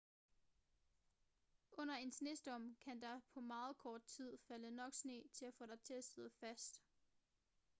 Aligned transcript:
under 1.77 1.93
en 1.95 2.11
snestorm 2.11 2.75
kan 2.85 3.01
der 3.01 3.19
på 3.33 3.39
meget 3.39 3.77
kort 3.77 4.03
tid 4.03 4.37
falde 4.47 4.71
nok 4.71 4.93
sne 4.93 5.23
til 5.33 5.45
at 5.45 5.53
få 5.53 5.65
dig 5.65 5.79
til 5.81 5.93
at 5.93 6.03
sidde 6.03 6.29
fast 6.39 6.81